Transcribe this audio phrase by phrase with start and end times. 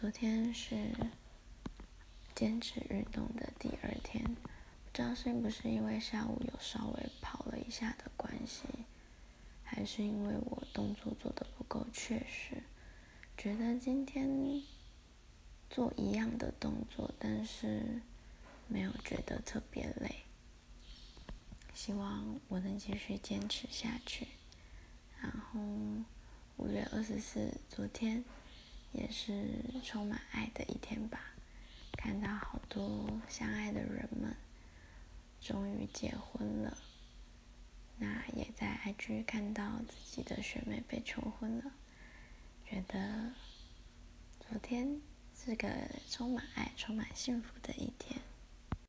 [0.00, 0.96] 昨天是
[2.34, 8.62] 坚持运动的第二天，不知道是不是因为下午有稍微跑了一下的关系，
[9.62, 12.62] 还是因为我动作做的不够确实，
[13.36, 14.62] 觉得今天
[15.68, 18.00] 做一样的动作，但是
[18.68, 20.22] 没有觉得特别累。
[21.74, 24.26] 希望我能继续坚持下去。
[25.20, 25.60] 然后
[26.56, 28.24] 五月二十四，昨天
[28.92, 31.20] 也是充满爱的一天吧。
[31.92, 34.34] 看到好多相爱的人们
[35.40, 36.78] 终于结婚了，
[37.98, 41.72] 那也在 IG 看到自己的学妹被求婚了，
[42.66, 43.32] 觉得
[44.38, 45.00] 昨天
[45.36, 45.68] 是个
[46.08, 47.89] 充满爱、充满幸福的一天。